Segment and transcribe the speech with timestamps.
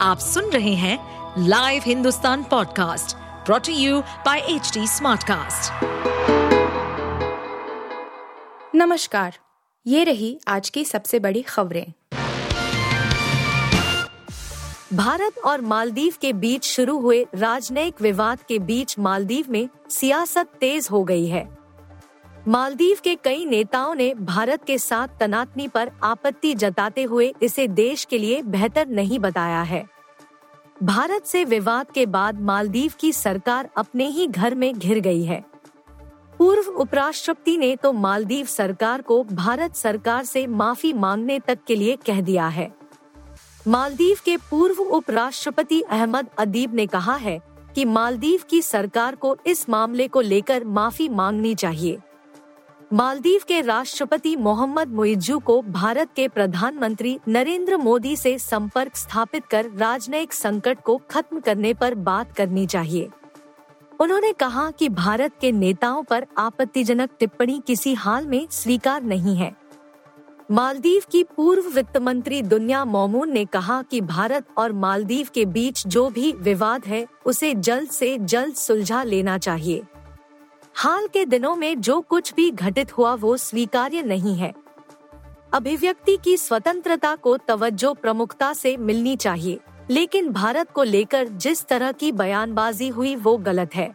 [0.00, 0.98] आप सुन रहे हैं
[1.48, 3.16] live Hindustan podcast
[3.46, 5.84] brought to you by H Smartcast.
[8.74, 9.38] नमस्कार
[9.86, 11.92] ये रही आज की सबसे बड़ी खबरें
[14.94, 20.88] भारत और मालदीव के बीच शुरू हुए राजनयिक विवाद के बीच मालदीव में सियासत तेज
[20.90, 21.55] हो गई है
[22.48, 28.04] मालदीव के कई नेताओं ने भारत के साथ तनातनी पर आपत्ति जताते हुए इसे देश
[28.04, 29.84] के लिए बेहतर नहीं बताया है।
[30.82, 35.42] भारत से विवाद के बाद मालदीव की सरकार अपने ही घर में घिर गई है।
[36.38, 41.96] पूर्व उपराष्ट्रपति ने तो मालदीव सरकार को भारत सरकार से माफ़ी मांगने तक के लिए
[41.96, 42.70] कह दिया है।
[43.66, 47.40] मालदीव के पूर्व उपराष्ट्रपति अहमद अदीब ने कहा है
[47.74, 51.98] कि मालदीव की सरकार को इस मामले को लेकर माफ़ी मांगनी चाहिए।
[52.92, 59.70] मालदीव के राष्ट्रपति मोहम्मद मुइजू को भारत के प्रधानमंत्री नरेंद्र मोदी से संपर्क स्थापित कर
[59.70, 63.08] राजनयिक संकट को खत्म करने पर बात करनी चाहिए।
[64.00, 69.56] उन्होंने कहा कि भारत के नेताओं पर आपत्तिजनक टिप्पणी किसी हाल में स्वीकार नहीं है।
[70.50, 75.86] मालदीव की पूर्व वित्त मंत्री दुनिया मोमून ने कहा कि भारत और मालदीव के बीच
[75.86, 79.82] जो भी विवाद है, उसे जल्द से जल्द सुलझा लेना चाहिए।
[80.76, 84.52] हाल के दिनों में जो कुछ भी घटित हुआ वो स्वीकार्य नहीं है।
[85.52, 89.58] अभिव्यक्ति की स्वतंत्रता को तवज्जो प्रमुखता से मिलनी चाहिए,
[89.90, 93.94] लेकिन भारत को लेकर जिस तरह की बयानबाजी हुई वो गलत है।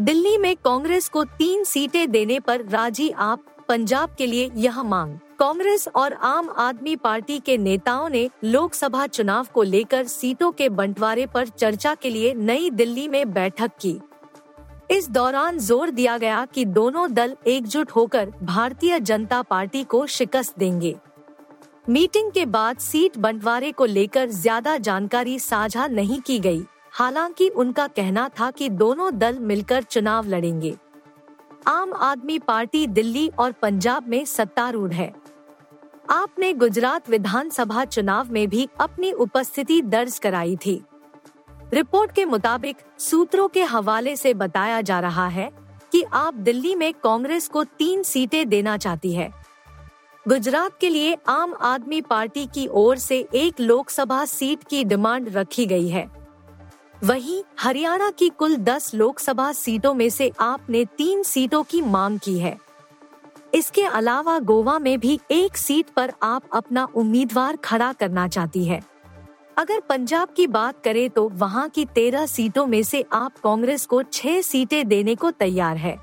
[0.00, 5.18] दिल्ली में कांग्रेस को तीन सीटें देने पर राज़ी आप, पंजाब के लिए यह मांग।
[5.38, 11.26] कांग्रेस और आम आदमी पार्टी के नेताओं ने लोकसभा चुनाव को लेकर सीटों के बंटवारे
[11.26, 13.98] पर चर्चा के लिए नई दिल्ली में बैठक की।
[14.92, 20.58] इस दौरान ज़ोर दिया गया कि दोनों दल एकजुट होकर भारतीय जनता पार्टी को शिकस्त
[20.58, 20.94] देंगे।
[21.88, 27.86] मीटिंग के बाद सीट बंटवारे को लेकर ज़्यादा जानकारी साझा नहीं की गई। हालाँकि उनका
[27.86, 30.74] कहना था कि दोनों दल मिलकर चुनाव लड़ेंगे।
[31.66, 35.12] आम आदमी पार्टी दिल्ली और पंजाब में सत्तारूढ़ है।
[36.10, 40.82] आपने गुजरात विधानसभा चुनाव में भी अपनी उपस्थिति दर्ज कराई थी।
[41.72, 45.50] रिपोर्ट के मुताबिक सूत्रों के हवाले से बताया जा रहा है
[45.92, 49.32] कि आप दिल्ली में कांग्रेस को तीन सीटें देना चाहती है।
[50.28, 55.66] गुजरात के लिए आम आदमी पार्टी की ओर से एक लोकसभा सीट की डिमांड रखी
[55.66, 56.10] गई है।
[57.04, 62.38] वहीं हरियाणा की कुल 10 लोकसभा सीटों में से आपने तीन सीटों की मांग की
[62.38, 62.58] है।
[63.54, 68.91] इसके अलावा गोवा में भी एक सीट पर आप अपना उम्मीदवार खड़ा करना चाहती है।
[69.56, 74.02] अगर पंजाब की बात करें तो वहाँ की तेरह सीटों में से आप कांग्रेस को
[74.02, 75.96] छह सीटें देने को तैयार है।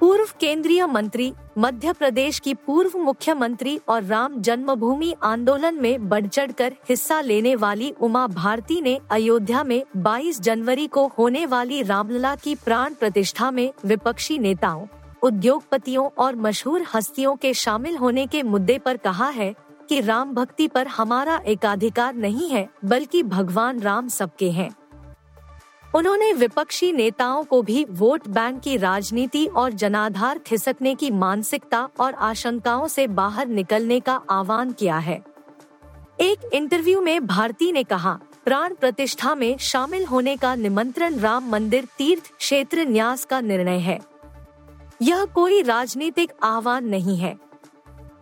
[0.00, 6.52] पूर्व केंद्रीय मंत्री, मध्य प्रदेश की पूर्व मुख्यमंत्री और राम जन्मभूमि आंदोलन में बढ़ चढ़
[6.52, 12.34] कर हिस्सा लेने वाली उमा भारती ने अयोध्या में 22 जनवरी को होने वाली रामलला
[12.36, 14.86] की प्राण प्रतिष्ठा में विपक्षी नेताओं,
[15.22, 19.54] उद्योगपतियों और मशहूर हस्तियों के शामिल होने के मुद्दे पर कहा है
[19.88, 24.70] कि राम भक्ति पर हमारा एकाधिकार नहीं है, बल्कि भगवान राम सबके हैं।
[25.94, 32.14] उन्होंने विपक्षी नेताओं को भी वोट बैंक की राजनीति और जनाधार खिसकने की मानसिकता और
[32.14, 35.22] आशंकाओं से बाहर निकलने का आह्वान किया है।
[36.20, 41.88] एक इंटरव्यू में भारती ने कहा, प्राण प्रतिष्ठा में शामिल होने का निमंत्रण राम मंदिर
[41.98, 44.00] तीर्थ क्षेत्र न्यास का निर्णय है।
[45.02, 47.36] यह कोई राजनीतिक आह्वान नहीं है।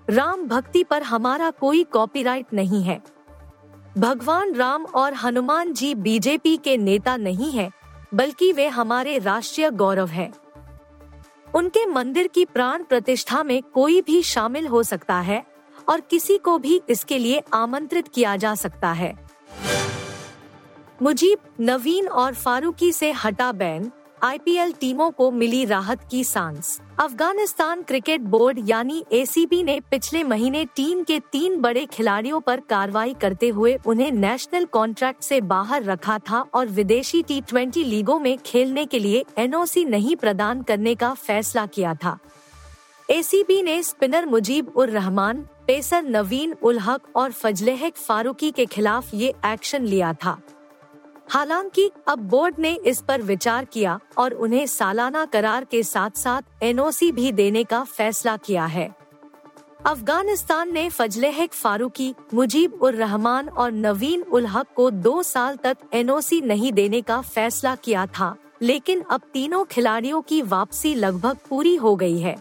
[0.08, 3.00] राम भक्ति पर हमारा कोई कॉपीराइट नहीं है।
[3.98, 7.70] भगवान राम और हनुमान जी बीजेपी के नेता नहीं है,
[8.14, 10.30] बल्कि वे हमारे राष्ट्रीय गौरव है।
[11.54, 15.42] उनके मंदिर की प्राण प्रतिष्ठा में कोई भी शामिल हो सकता है
[15.88, 19.14] और किसी को भी इसके लिए आमंत्रित किया जा सकता है।
[21.02, 23.90] मुजीब, नवीन और फारूकी से हटा बैन
[24.22, 30.64] आईपीएल टीमों को मिली राहत की सांस अफ़गानिस्तान क्रिकेट बोर्ड यानी एसीबी ने पिछले महीने
[30.76, 36.18] टीम के तीन बड़े खिलाड़ियों पर कार्रवाई करते हुए उन्हें नेशनल कॉन्ट्रैक्ट से बाहर रखा
[36.30, 41.12] था और विदेशी टी ट्वेंटी लीगों में खेलने के लिए एनओसी नहीं प्रदान करने का
[41.16, 42.18] फैसला किया था
[43.08, 49.14] एसीबी ने स्पिनर मुजीब उर रहमान पेसर नवीन उल हक और फजलेहक फारूकी के खिलाफ
[49.14, 50.40] ये एक्शन लिया था
[51.32, 56.42] हालाँकि अब बोर्ड ने इस पर विचार किया और उन्हें सालाना करार के साथ साथ
[56.62, 58.88] एनओसी भी देने का फैसला किया है।
[59.86, 65.76] अफ़गानिस्तान ने फजलेहक फारूकी, मुजीब उर रहमान और नवीन उल हक को दो साल तक
[65.92, 71.74] एनओसी नहीं देने का फैसला किया था, लेकिन अब तीनों खिलाड़ियों की वापसी लगभग पूरी
[71.76, 72.36] हो गई है।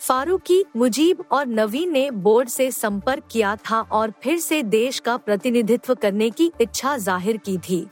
[0.00, 5.16] फारूकी मुजीब और नवीन ने बोर्ड से संपर्क किया था और फिर से देश का
[5.16, 7.86] प्रतिनिधित्व करने की इच्छा ज़ाहिर की थी।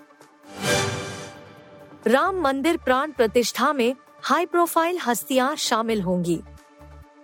[2.06, 6.40] राम मंदिर प्राण प्रतिष्ठा में हाई प्रोफ़ाइल हस्तियाँ शामिल होंगी।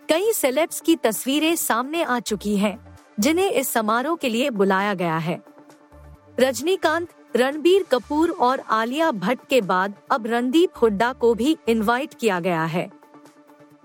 [0.08, 2.78] कई सेलेब्स की तस्वीरें सामने आ चुकी हैं,
[3.20, 5.40] जिन्हें इस समारोह के लिए बुलाया गया है।
[6.40, 12.40] रजनीकांत रणबीर कपूर और आलिया भट्ट के बाद अब रणदीप हुड्डा को भी इनवाइट किया
[12.40, 12.88] गया है।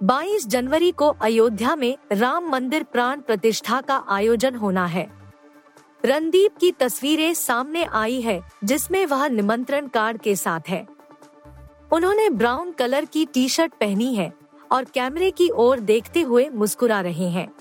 [0.03, 5.11] 22 जनवरी को अयोध्या में राम मंदिर प्राण प्रतिष्ठा का आयोजन होना है।
[6.05, 10.87] रणदीप की तस्वीरें सामने आई है, जिसमें वह निमंत्रण कार्ड के साथ है।
[11.91, 14.33] उन्होंने ब्राउन कलर की टी शर्ट पहनी है
[14.71, 17.53] और कैमरे की ओर देखते हुए मुस्कुरा रहे हैं।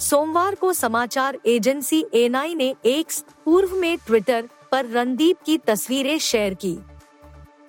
[0.00, 3.06] सोमवार को समाचार एजेंसी एनआई ने एक
[3.44, 6.78] पूर्व में ट्विटर पर रणदीप की तस्वीरें शेयर की।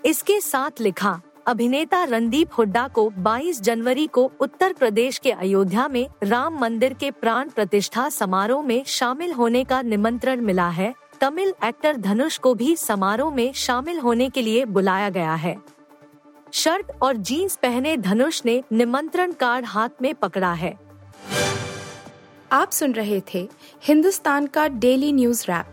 [0.06, 6.08] इसके साथ लिखा अभिनेता रणदीप हुड्डा को 22 जनवरी को उत्तर प्रदेश के अयोध्या में
[6.24, 11.98] राम मंदिर के प्राण प्रतिष्ठा समारोह में शामिल होने का निमंत्रण मिला है। तमिल एक्टर
[11.98, 15.58] धनुष को भी समारोह में शामिल होने के लिए बुलाया गया है।
[16.52, 20.80] शर्ट और जीन्स पहने धनुष ने निमंत्रण कार्ड हाथ में पकड़ा है।
[22.52, 23.50] आप सुन रहे थे
[23.84, 25.66] हिंदुस्तान का डेली न्यूज़ रैप,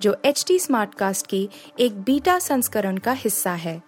[0.00, 1.48] जो एच टी स्मार्ट कास्ट की
[1.80, 3.87] एक बीटा संस्करण का हिस्सा है।